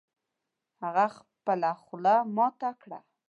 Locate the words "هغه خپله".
0.83-1.69